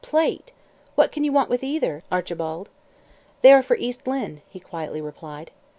[0.03, 0.51] Plate!
[0.95, 2.69] What can you want with either, Archibald?"
[3.43, 5.51] "They are for East Lynne," he quietly replied.